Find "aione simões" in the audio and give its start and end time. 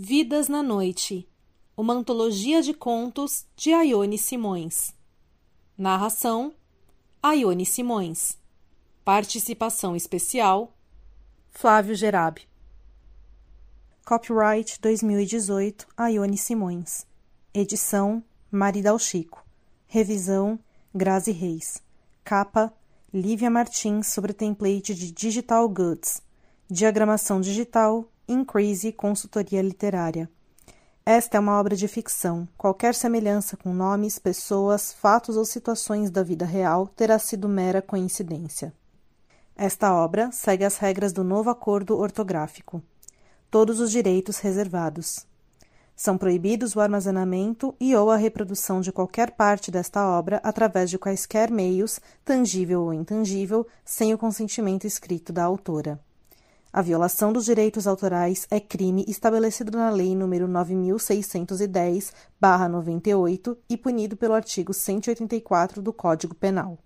3.72-4.94, 7.20-8.38, 15.96-17.04